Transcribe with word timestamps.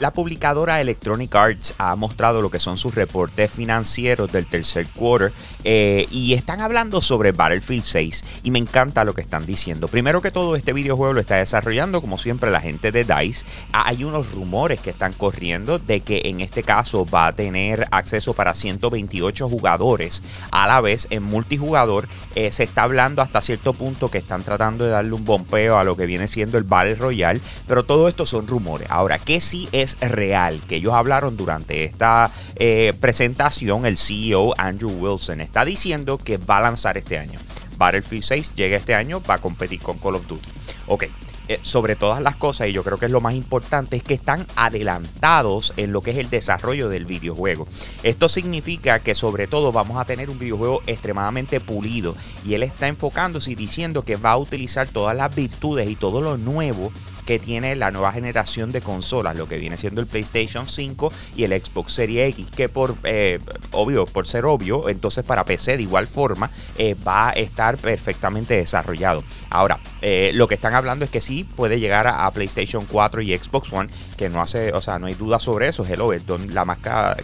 La 0.00 0.12
publicadora 0.12 0.80
Electronic 0.80 1.32
Arts 1.36 1.74
ha 1.78 1.94
mostrado 1.94 2.42
lo 2.42 2.50
que 2.50 2.58
son 2.58 2.76
sus 2.76 2.96
reportes 2.96 3.48
financieros 3.48 4.32
del 4.32 4.44
tercer 4.44 4.88
quarter 4.88 5.32
eh, 5.62 6.08
y 6.10 6.34
están 6.34 6.60
hablando 6.60 7.00
sobre 7.00 7.30
Battlefield 7.30 7.84
6 7.84 8.24
y 8.42 8.50
me 8.50 8.58
encanta 8.58 9.04
lo 9.04 9.14
que 9.14 9.20
están 9.20 9.46
diciendo. 9.46 9.86
Primero 9.86 10.20
que 10.20 10.32
todo, 10.32 10.56
este 10.56 10.72
videojuego 10.72 11.12
lo 11.12 11.20
está 11.20 11.36
desarrollando 11.36 12.00
como 12.00 12.18
siempre 12.18 12.50
la 12.50 12.60
gente 12.60 12.90
de 12.90 13.04
DICE. 13.04 13.46
Ah, 13.72 13.84
hay 13.86 14.02
unos 14.02 14.32
rumores 14.32 14.80
que 14.80 14.90
están 14.90 15.12
corriendo 15.12 15.78
de 15.78 16.00
que 16.00 16.22
en 16.24 16.40
este 16.40 16.64
caso 16.64 17.06
va 17.06 17.28
a 17.28 17.32
tener 17.32 17.86
acceso 17.92 18.34
para 18.34 18.52
128 18.52 19.48
jugadores 19.48 20.24
a 20.50 20.66
la 20.66 20.80
vez 20.80 21.06
en 21.10 21.22
multijugador. 21.22 22.08
Eh, 22.34 22.50
se 22.50 22.64
está 22.64 22.82
hablando 22.82 23.22
hasta 23.22 23.40
cierto 23.40 23.72
punto 23.72 24.10
que 24.10 24.18
están 24.18 24.42
tratando 24.42 24.84
de 24.84 24.90
darle 24.90 25.12
un 25.12 25.24
bombeo 25.24 25.78
a 25.78 25.84
lo 25.84 25.96
que 25.96 26.06
viene 26.06 26.26
siendo 26.26 26.58
el 26.58 26.64
Battle 26.64 26.96
Royale, 26.96 27.40
pero 27.68 27.84
todo 27.84 28.08
esto 28.08 28.26
son 28.26 28.48
rumores. 28.48 28.90
Ahora, 28.90 29.20
¿qué 29.20 29.40
sí 29.40 29.68
es 29.70 29.93
real, 30.00 30.60
que 30.68 30.76
ellos 30.76 30.94
hablaron 30.94 31.36
durante 31.36 31.84
esta 31.84 32.30
eh, 32.56 32.92
presentación, 33.00 33.86
el 33.86 33.96
CEO 33.96 34.54
Andrew 34.58 34.90
Wilson 34.90 35.40
está 35.40 35.64
diciendo 35.64 36.18
que 36.18 36.36
va 36.36 36.58
a 36.58 36.62
lanzar 36.62 36.98
este 36.98 37.18
año. 37.18 37.38
Battlefield 37.76 38.22
6 38.22 38.54
llega 38.54 38.76
este 38.76 38.94
año, 38.94 39.20
va 39.28 39.34
a 39.34 39.40
competir 39.40 39.80
con 39.80 39.98
Call 39.98 40.16
of 40.16 40.26
Duty. 40.26 40.48
Ok, 40.86 41.04
eh, 41.46 41.60
sobre 41.60 41.94
todas 41.94 42.22
las 42.22 42.36
cosas, 42.36 42.68
y 42.68 42.72
yo 42.72 42.82
creo 42.82 42.96
que 42.96 43.04
es 43.04 43.12
lo 43.12 43.20
más 43.20 43.34
importante, 43.34 43.96
es 43.96 44.02
que 44.02 44.14
están 44.14 44.46
adelantados 44.56 45.74
en 45.76 45.92
lo 45.92 46.00
que 46.00 46.12
es 46.12 46.16
el 46.16 46.30
desarrollo 46.30 46.88
del 46.88 47.04
videojuego. 47.04 47.68
Esto 48.02 48.30
significa 48.30 49.00
que 49.00 49.14
sobre 49.14 49.46
todo 49.46 49.70
vamos 49.70 50.00
a 50.00 50.06
tener 50.06 50.30
un 50.30 50.38
videojuego 50.38 50.82
extremadamente 50.86 51.60
pulido 51.60 52.14
y 52.46 52.54
él 52.54 52.62
está 52.62 52.88
enfocándose 52.88 53.52
y 53.52 53.56
diciendo 53.56 54.06
que 54.06 54.16
va 54.16 54.32
a 54.32 54.38
utilizar 54.38 54.88
todas 54.88 55.14
las 55.14 55.34
virtudes 55.34 55.86
y 55.90 55.96
todo 55.96 56.22
lo 56.22 56.38
nuevo 56.38 56.90
que 57.24 57.38
tiene 57.38 57.76
la 57.76 57.90
nueva 57.90 58.12
generación 58.12 58.72
de 58.72 58.80
consolas, 58.80 59.36
lo 59.36 59.48
que 59.48 59.58
viene 59.58 59.76
siendo 59.76 60.00
el 60.00 60.06
PlayStation 60.06 60.68
5 60.68 61.12
y 61.36 61.44
el 61.44 61.52
Xbox 61.52 61.92
Series 61.92 62.30
X, 62.30 62.46
que 62.54 62.68
por 62.68 62.96
eh, 63.04 63.40
obvio, 63.72 64.06
por 64.06 64.26
ser 64.26 64.44
obvio, 64.44 64.88
entonces 64.88 65.24
para 65.24 65.44
PC 65.44 65.76
de 65.76 65.82
igual 65.82 66.06
forma 66.06 66.50
eh, 66.76 66.94
va 67.06 67.30
a 67.30 67.32
estar 67.32 67.76
perfectamente 67.78 68.54
desarrollado. 68.56 69.22
Ahora, 69.50 69.80
eh, 70.02 70.32
lo 70.34 70.48
que 70.48 70.54
están 70.54 70.74
hablando 70.74 71.04
es 71.04 71.10
que 71.10 71.20
sí 71.20 71.44
puede 71.44 71.80
llegar 71.80 72.06
a, 72.06 72.30
PlayStation 72.34 72.84
4 72.84 73.22
y 73.22 73.36
Xbox 73.36 73.72
One, 73.72 73.88
que 74.16 74.28
no 74.28 74.42
hace, 74.42 74.72
o 74.72 74.80
sea, 74.80 74.98
no 74.98 75.06
hay 75.06 75.14
duda 75.14 75.38
sobre 75.38 75.68
eso. 75.68 75.86
Hello, 75.86 76.12
es 76.12 76.22
la 76.48 76.64
más 76.64 76.78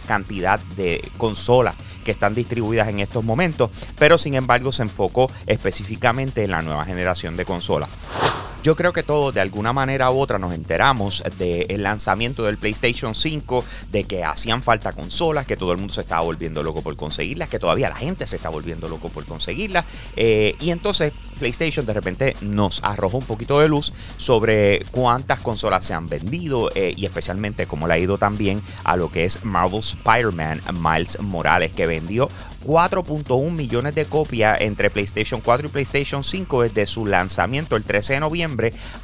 cantidad 0.07 0.59
de 0.77 1.03
consolas 1.17 1.75
que 2.05 2.11
están 2.11 2.33
distribuidas 2.33 2.87
en 2.87 2.99
estos 2.99 3.23
momentos, 3.23 3.71
pero 3.99 4.17
sin 4.17 4.35
embargo 4.35 4.71
se 4.71 4.83
enfocó 4.83 5.29
específicamente 5.47 6.43
en 6.43 6.51
la 6.51 6.61
nueva 6.61 6.85
generación 6.85 7.35
de 7.35 7.45
consolas. 7.45 7.89
Yo 8.63 8.75
creo 8.75 8.93
que 8.93 9.01
todos 9.01 9.33
de 9.33 9.41
alguna 9.41 9.73
manera 9.73 10.11
u 10.11 10.19
otra 10.19 10.37
nos 10.37 10.53
enteramos 10.53 11.23
del 11.39 11.81
lanzamiento 11.81 12.43
del 12.43 12.59
PlayStation 12.59 13.15
5, 13.15 13.65
de 13.91 14.03
que 14.03 14.23
hacían 14.23 14.61
falta 14.61 14.91
consolas, 14.91 15.47
que 15.47 15.57
todo 15.57 15.71
el 15.71 15.79
mundo 15.79 15.91
se 15.95 16.01
estaba 16.01 16.21
volviendo 16.21 16.61
loco 16.61 16.83
por 16.83 16.95
conseguirlas, 16.95 17.49
que 17.49 17.57
todavía 17.57 17.89
la 17.89 17.95
gente 17.95 18.27
se 18.27 18.35
está 18.35 18.49
volviendo 18.49 18.87
loco 18.87 19.09
por 19.09 19.25
conseguirlas. 19.25 19.85
Eh, 20.15 20.55
y 20.59 20.69
entonces 20.69 21.11
PlayStation 21.39 21.87
de 21.87 21.93
repente 21.93 22.35
nos 22.41 22.83
arrojó 22.83 23.17
un 23.17 23.25
poquito 23.25 23.59
de 23.59 23.67
luz 23.67 23.93
sobre 24.17 24.85
cuántas 24.91 25.39
consolas 25.39 25.83
se 25.83 25.95
han 25.95 26.07
vendido 26.07 26.69
eh, 26.75 26.93
y 26.95 27.07
especialmente 27.07 27.65
cómo 27.65 27.87
le 27.87 27.95
ha 27.95 27.97
ido 27.97 28.19
también 28.19 28.61
a 28.83 28.95
lo 28.95 29.09
que 29.09 29.25
es 29.25 29.43
Marvel 29.43 29.79
Spider-Man 29.79 30.61
Miles 30.79 31.19
Morales, 31.19 31.73
que 31.73 31.87
vendió 31.87 32.29
4.1 32.63 33.51
millones 33.51 33.95
de 33.95 34.05
copias 34.05 34.61
entre 34.61 34.91
PlayStation 34.91 35.41
4 35.41 35.67
y 35.67 35.71
PlayStation 35.71 36.23
5 36.23 36.61
desde 36.61 36.85
su 36.85 37.07
lanzamiento 37.07 37.75
el 37.75 37.83
13 37.83 38.13
de 38.13 38.19
noviembre 38.19 38.50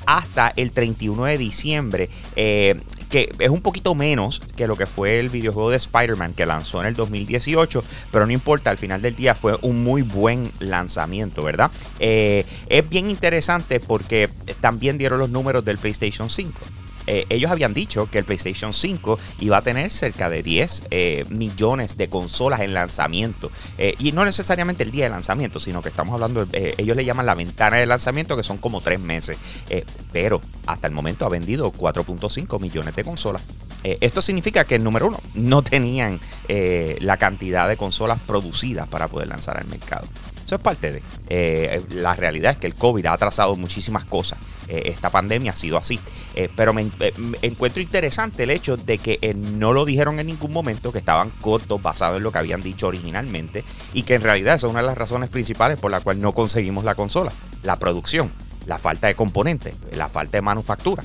hasta 0.05 0.53
el 0.55 0.71
31 0.71 1.25
de 1.25 1.37
diciembre. 1.37 2.09
Eh, 2.35 2.79
que 3.09 3.31
es 3.39 3.49
un 3.49 3.61
poquito 3.61 3.95
menos 3.95 4.41
que 4.55 4.67
lo 4.67 4.75
que 4.75 4.85
fue 4.85 5.19
el 5.19 5.29
videojuego 5.29 5.69
de 5.69 5.77
Spider-Man 5.77 6.33
que 6.33 6.45
lanzó 6.45 6.81
en 6.81 6.87
el 6.87 6.93
2018, 6.93 7.83
pero 8.11 8.25
no 8.25 8.33
importa, 8.33 8.69
al 8.69 8.77
final 8.77 9.01
del 9.01 9.15
día 9.15 9.33
fue 9.33 9.57
un 9.61 9.83
muy 9.83 10.01
buen 10.01 10.51
lanzamiento, 10.59 11.43
¿verdad? 11.43 11.71
Eh, 11.99 12.45
es 12.67 12.89
bien 12.89 13.09
interesante 13.09 13.79
porque 13.79 14.29
también 14.61 14.97
dieron 14.97 15.19
los 15.19 15.29
números 15.29 15.63
del 15.63 15.77
PlayStation 15.77 16.29
5. 16.29 16.59
Eh, 17.07 17.25
ellos 17.29 17.49
habían 17.49 17.73
dicho 17.73 18.09
que 18.11 18.19
el 18.19 18.25
PlayStation 18.25 18.73
5 18.73 19.17
iba 19.39 19.57
a 19.57 19.61
tener 19.61 19.89
cerca 19.89 20.29
de 20.29 20.43
10 20.43 20.83
eh, 20.91 21.25
millones 21.29 21.97
de 21.97 22.09
consolas 22.09 22.59
en 22.59 22.73
lanzamiento. 22.73 23.51
Eh, 23.77 23.95
y 23.99 24.11
no 24.11 24.25
necesariamente 24.25 24.83
el 24.83 24.91
día 24.91 25.05
de 25.05 25.09
lanzamiento, 25.09 25.59
sino 25.59 25.81
que 25.81 25.89
estamos 25.89 26.13
hablando, 26.13 26.45
ellos 26.51 26.95
le 26.95 27.05
llaman 27.05 27.25
la 27.25 27.35
ventana 27.35 27.77
de 27.77 27.85
lanzamiento, 27.85 28.35
que 28.35 28.43
son 28.43 28.57
como 28.57 28.81
3 28.81 28.99
meses. 28.99 29.37
pero 30.11 30.41
hasta 30.65 30.87
el 30.87 30.93
momento 30.93 31.25
ha 31.25 31.29
vendido 31.29 31.71
4.5 31.71 32.59
millones 32.59 32.95
de 32.95 33.03
consolas. 33.03 33.41
Esto 33.83 34.21
significa 34.21 34.65
que, 34.65 34.79
número 34.79 35.07
uno, 35.07 35.19
no 35.33 35.61
tenían 35.61 36.19
la 36.99 37.17
cantidad 37.17 37.69
de 37.69 37.77
consolas 37.77 38.19
producidas 38.19 38.87
para 38.87 39.07
poder 39.07 39.27
lanzar 39.29 39.57
al 39.57 39.67
mercado. 39.67 40.07
Eso 40.45 40.55
es 40.55 40.61
parte 40.61 41.01
de. 41.27 41.83
la 41.91 42.13
realidad 42.13 42.53
es 42.53 42.57
que 42.57 42.67
el 42.67 42.75
COVID 42.75 43.05
ha 43.05 43.13
atrasado 43.13 43.55
muchísimas 43.55 44.05
cosas. 44.05 44.39
Eh, 44.67 44.83
esta 44.85 45.09
pandemia 45.09 45.51
ha 45.51 45.55
sido 45.55 45.77
así. 45.77 45.99
Eh, 46.35 46.49
pero 46.55 46.73
me, 46.73 46.83
eh, 46.99 47.13
encuentro 47.41 47.81
interesante 47.81 48.43
el 48.43 48.49
hecho 48.49 48.77
de 48.77 48.97
que 48.97 49.33
no 49.35 49.73
lo 49.73 49.85
dijeron 49.85 50.19
en 50.19 50.27
ningún 50.27 50.51
momento, 50.51 50.91
que 50.91 50.99
estaban 50.99 51.29
cortos 51.41 51.81
basados 51.81 52.17
en 52.17 52.23
lo 52.23 52.31
que 52.31 52.39
habían 52.39 52.61
dicho 52.61 52.87
originalmente 52.87 53.63
y 53.93 54.03
que 54.03 54.15
en 54.15 54.21
realidad 54.21 54.55
esa 54.55 54.67
es 54.67 54.71
una 54.71 54.81
de 54.81 54.87
las 54.87 54.97
razones 54.97 55.29
principales 55.29 55.79
por 55.79 55.91
la 55.91 56.01
cual 56.01 56.19
no 56.19 56.33
conseguimos 56.33 56.83
la 56.83 56.95
consola, 56.95 57.31
la 57.63 57.77
producción, 57.77 58.31
la 58.65 58.77
falta 58.77 59.07
de 59.07 59.15
componentes, 59.15 59.75
la 59.91 60.09
falta 60.09 60.37
de 60.37 60.41
manufactura 60.41 61.03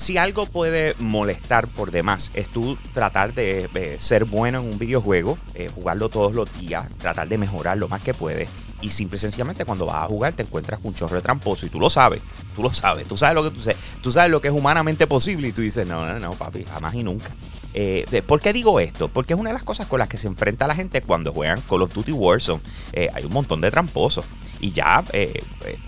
si 0.00 0.16
algo 0.16 0.46
puede 0.46 0.94
molestar 0.98 1.68
por 1.68 1.90
demás 1.90 2.30
es 2.32 2.48
tú 2.48 2.78
tratar 2.94 3.34
de 3.34 3.96
ser 4.00 4.24
bueno 4.24 4.60
en 4.60 4.66
un 4.66 4.78
videojuego, 4.78 5.36
jugarlo 5.74 6.08
todos 6.08 6.32
los 6.32 6.58
días, 6.58 6.88
tratar 6.96 7.28
de 7.28 7.36
mejorar 7.36 7.76
lo 7.76 7.86
más 7.86 8.00
que 8.00 8.14
puedes 8.14 8.48
y 8.80 8.88
simple 8.88 9.16
y 9.16 9.18
sencillamente 9.18 9.66
cuando 9.66 9.84
vas 9.84 10.04
a 10.04 10.06
jugar 10.06 10.32
te 10.32 10.42
encuentras 10.42 10.80
con 10.80 10.88
un 10.88 10.94
chorro 10.94 11.16
de 11.16 11.20
tramposo 11.20 11.66
y 11.66 11.68
tú 11.68 11.78
lo 11.78 11.90
sabes, 11.90 12.22
tú 12.56 12.62
lo 12.62 12.72
sabes, 12.72 13.06
tú 13.06 13.18
sabes 13.18 13.34
lo 13.34 13.42
que 13.42 13.50
tú, 13.50 13.60
sabes, 13.60 13.78
tú 14.00 14.10
sabes 14.10 14.30
lo 14.30 14.40
que 14.40 14.48
es 14.48 14.54
humanamente 14.54 15.06
posible 15.06 15.48
y 15.48 15.52
tú 15.52 15.60
dices, 15.60 15.86
no, 15.86 16.06
no, 16.06 16.18
no, 16.18 16.32
papi, 16.32 16.64
jamás 16.64 16.94
y 16.94 17.02
nunca. 17.02 17.28
Eh, 17.74 18.22
¿Por 18.26 18.40
qué 18.40 18.52
digo 18.52 18.80
esto? 18.80 19.08
Porque 19.08 19.34
es 19.34 19.40
una 19.40 19.50
de 19.50 19.54
las 19.54 19.62
cosas 19.62 19.86
con 19.86 19.98
las 19.98 20.08
que 20.08 20.18
se 20.18 20.26
enfrenta 20.26 20.66
la 20.66 20.74
gente 20.74 21.02
cuando 21.02 21.32
juegan 21.32 21.60
Call 21.62 21.82
of 21.82 21.92
Duty 21.92 22.12
Warzone. 22.12 22.60
Eh, 22.92 23.08
hay 23.14 23.24
un 23.24 23.32
montón 23.32 23.60
de 23.60 23.70
tramposos. 23.70 24.24
Y 24.60 24.72
ya 24.72 25.04
eh, 25.12 25.42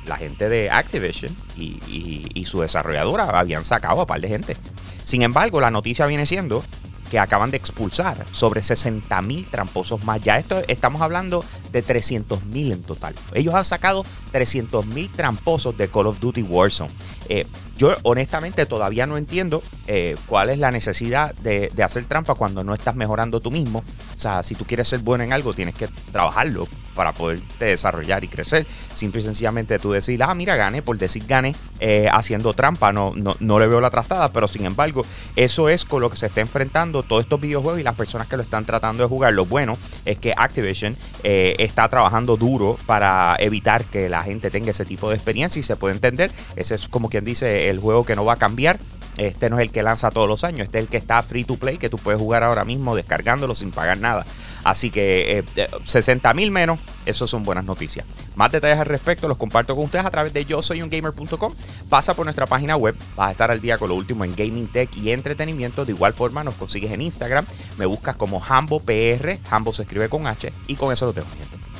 la 0.06 0.16
gente 0.16 0.48
de 0.48 0.70
Activision 0.70 1.36
y, 1.56 2.44
su 2.46 2.60
desarrolladora 2.60 3.38
habían 3.38 3.64
sacado 3.64 4.00
a 4.00 4.06
par 4.06 4.20
de 4.20 4.28
gente. 4.28 4.56
Sin 5.04 5.22
embargo, 5.22 5.60
la 5.60 5.70
noticia 5.70 6.06
viene 6.06 6.26
siendo 6.26 6.62
que 7.10 7.18
acaban 7.18 7.50
de 7.50 7.58
expulsar 7.58 8.24
sobre 8.32 8.62
60 8.62 9.20
mil 9.22 9.46
tramposos 9.46 10.04
más. 10.04 10.20
Ya 10.20 10.38
esto 10.38 10.62
estamos 10.68 11.02
hablando 11.02 11.44
de 11.72 11.82
300 11.82 12.44
mil 12.44 12.72
en 12.72 12.82
total. 12.82 13.14
Ellos 13.34 13.54
han 13.54 13.64
sacado 13.64 14.04
300 14.30 14.86
mil 14.86 15.10
tramposos 15.10 15.76
de 15.76 15.88
Call 15.88 16.06
of 16.06 16.20
Duty 16.20 16.42
Warzone. 16.42 16.90
Eh, 17.28 17.46
yo 17.76 17.96
honestamente 18.02 18.66
todavía 18.66 19.06
no 19.06 19.16
entiendo 19.16 19.62
eh, 19.86 20.16
cuál 20.26 20.50
es 20.50 20.58
la 20.58 20.70
necesidad 20.70 21.34
de, 21.36 21.70
de, 21.74 21.82
hacer 21.82 22.04
trampa 22.04 22.34
cuando 22.34 22.62
no 22.62 22.74
estás 22.74 22.94
mejorando 22.94 23.40
tú 23.40 23.50
mismo. 23.50 23.80
O 24.16 24.20
sea, 24.20 24.42
si 24.42 24.54
tú 24.54 24.64
quieres 24.64 24.86
ser 24.88 25.00
bueno 25.00 25.24
en 25.24 25.32
algo, 25.32 25.54
tienes 25.54 25.74
que 25.74 25.88
trabajarlo 26.12 26.68
para 26.94 27.12
poderte 27.12 27.66
desarrollar 27.66 28.24
y 28.24 28.28
crecer. 28.28 28.66
Simple 28.94 29.20
y 29.20 29.24
sencillamente 29.24 29.78
tú 29.78 29.92
decir, 29.92 30.22
ah, 30.22 30.34
mira, 30.34 30.56
gane, 30.56 30.82
por 30.82 30.98
decir 30.98 31.24
gane, 31.26 31.54
eh, 31.80 32.08
haciendo 32.12 32.52
trampa, 32.54 32.92
no, 32.92 33.12
no, 33.14 33.36
no, 33.40 33.58
le 33.58 33.66
veo 33.66 33.80
la 33.80 33.90
trastada, 33.90 34.32
pero 34.32 34.46
sin 34.46 34.64
embargo, 34.64 35.04
eso 35.36 35.68
es 35.68 35.84
con 35.84 36.00
lo 36.00 36.10
que 36.10 36.16
se 36.16 36.26
está 36.26 36.40
enfrentando 36.40 37.02
todos 37.02 37.24
estos 37.24 37.40
videojuegos 37.40 37.80
y 37.80 37.82
las 37.82 37.94
personas 37.94 38.28
que 38.28 38.36
lo 38.36 38.42
están 38.42 38.64
tratando 38.64 39.02
de 39.02 39.08
jugar. 39.08 39.32
Lo 39.32 39.46
bueno 39.46 39.76
es 40.04 40.18
que 40.18 40.34
Activision 40.36 40.96
eh, 41.24 41.56
está 41.64 41.88
trabajando 41.88 42.36
duro 42.36 42.78
para 42.86 43.36
evitar 43.38 43.84
que 43.84 44.08
la 44.08 44.22
gente 44.22 44.50
tenga 44.50 44.70
ese 44.70 44.84
tipo 44.84 45.08
de 45.08 45.16
experiencia 45.16 45.60
y 45.60 45.62
se 45.62 45.76
puede 45.76 45.94
entender. 45.94 46.30
Ese 46.56 46.74
es 46.74 46.88
como 46.88 47.08
quien 47.08 47.24
dice 47.24 47.70
el 47.70 47.78
juego 47.78 48.04
que 48.04 48.16
no 48.16 48.24
va 48.24 48.34
a 48.34 48.36
cambiar. 48.36 48.78
Este 49.16 49.50
no 49.50 49.58
es 49.58 49.62
el 49.62 49.70
que 49.70 49.82
lanza 49.82 50.10
todos 50.10 50.26
los 50.26 50.42
años, 50.42 50.60
este 50.60 50.78
es 50.78 50.84
el 50.84 50.90
que 50.90 50.96
está 50.96 51.22
free 51.22 51.44
to 51.44 51.56
play, 51.56 51.76
que 51.76 51.90
tú 51.90 51.98
puedes 51.98 52.18
jugar 52.18 52.42
ahora 52.42 52.64
mismo 52.64 52.96
descargándolo 52.96 53.54
sin 53.54 53.70
pagar 53.70 53.98
nada. 53.98 54.24
Así 54.64 54.90
que 54.90 55.44
60 55.84 56.30
eh, 56.30 56.34
mil 56.34 56.50
menos, 56.50 56.78
eso 57.04 57.26
son 57.26 57.44
buenas 57.44 57.64
noticias. 57.64 58.06
Más 58.36 58.50
detalles 58.50 58.78
al 58.78 58.86
respecto 58.86 59.28
los 59.28 59.36
comparto 59.36 59.74
con 59.74 59.84
ustedes 59.84 60.06
a 60.06 60.10
través 60.10 60.32
de 60.32 60.44
yo 60.44 60.62
soy 60.62 60.82
un 60.82 60.88
gamer.com. 60.88 61.54
Pasa 61.88 62.14
por 62.14 62.24
nuestra 62.24 62.46
página 62.46 62.76
web, 62.76 62.96
vas 63.16 63.28
a 63.28 63.32
estar 63.32 63.50
al 63.50 63.60
día 63.60 63.76
con 63.76 63.90
lo 63.90 63.96
último 63.96 64.24
en 64.24 64.34
gaming 64.34 64.68
tech 64.68 64.96
y 64.96 65.10
entretenimiento. 65.10 65.84
De 65.84 65.92
igual 65.92 66.14
forma 66.14 66.42
nos 66.42 66.54
consigues 66.54 66.92
en 66.92 67.02
Instagram, 67.02 67.44
me 67.76 67.86
buscas 67.86 68.16
como 68.16 68.42
Hambo 68.42 68.80
PR, 68.80 69.38
Hambo 69.50 69.72
se 69.72 69.82
escribe 69.82 70.08
con 70.08 70.26
H 70.26 70.52
y 70.68 70.76
con 70.76 70.92
eso 70.92 71.06
lo 71.06 71.12
tengo. 71.12 71.28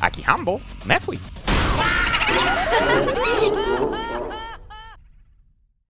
Aquí 0.00 0.22
Hambo, 0.26 0.60
me 0.84 1.00
fui. 1.00 1.18